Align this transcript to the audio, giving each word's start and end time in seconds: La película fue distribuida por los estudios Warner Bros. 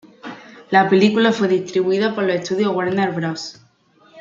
La 0.71 0.89
película 0.89 1.31
fue 1.31 1.47
distribuida 1.47 2.15
por 2.15 2.23
los 2.23 2.35
estudios 2.37 2.75
Warner 2.75 3.11
Bros. 3.11 3.61